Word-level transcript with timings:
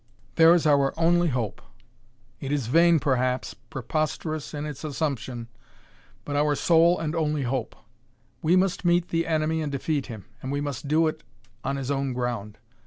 "There 0.33 0.55
is 0.55 0.65
our 0.65 0.95
only 0.97 1.27
hope. 1.27 1.61
It 2.39 2.51
is 2.51 2.65
vain, 2.65 2.97
perhaps 2.99 3.53
preposterous 3.53 4.51
in 4.51 4.65
its 4.65 4.83
assumption 4.83 5.47
but 6.25 6.35
our 6.35 6.55
sole 6.55 6.97
and 6.97 7.13
only 7.15 7.43
hope. 7.43 7.75
We 8.41 8.55
must 8.55 8.83
meet 8.83 9.09
the 9.09 9.27
enemy 9.27 9.61
and 9.61 9.71
defeat 9.71 10.07
him, 10.07 10.25
and 10.41 10.51
we 10.51 10.59
must 10.59 10.87
do 10.87 11.05
it 11.05 11.21
on 11.63 11.75
his 11.77 11.91
own 11.91 12.13
ground. 12.13 12.57